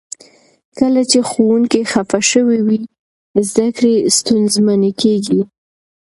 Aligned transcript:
کله 0.77 1.01
چې 1.11 1.19
ښوونکي 1.29 1.81
خفه 1.91 2.19
شوي 2.31 2.59
وي، 2.67 2.79
زده 3.47 3.67
کړې 3.77 3.95
ستونزمنې 4.17 4.91
کیږي. 5.01 5.41